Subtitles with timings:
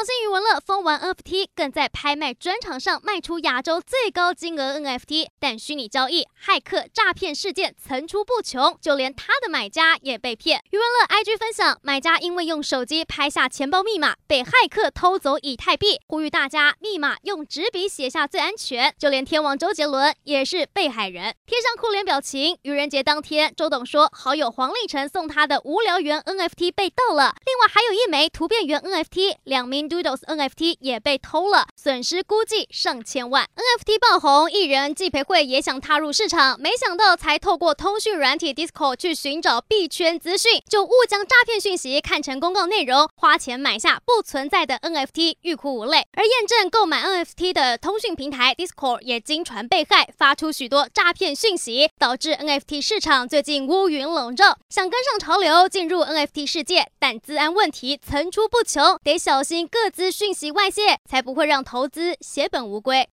[0.00, 5.26] 港星余文乐疯玩 NFT，更在拍卖专场上卖出亚洲最高金额 NFT。
[5.38, 10.62] 但虚拟交易、骇客诈骗事件层出不穷，就连他的买家也被骗。
[10.70, 18.94] 余文乐 IG 分享，买家因为用手机拍下钱包密码，被骇客偷走以太币，呼吁大家密码用纸笔写下最安全。
[18.98, 22.56] 就连天王周杰伦也是被害人，贴上哭脸表情。
[22.62, 29.89] 愚人节当天，周董说好友黄立成送他的无聊猿 NFT 被盗了，另外还有一枚图片猿 NFT，两名。
[29.90, 33.44] Doodles NFT 也被偷了，损失估计上千万。
[33.56, 46.06] NFT 爆红，艺人纪培慧也想踏入市场，没想到才透过通讯软体 Discord 去寻找币圈资讯，就误将诈骗讯息看成公告内容，花钱买下不存在的 NFT，欲哭无泪。
[46.12, 54.56] 而验证购买 NFT 的通讯平台 Discord 也经传被害，发出许多诈骗讯息，导致 NFT 市场最近乌云笼罩。
[54.68, 59.68] 想跟上潮流进入 NFT 世界，但资安问题层出不穷，得小心。
[59.82, 63.08] 各资讯息外泄，才不会让投资血本无归。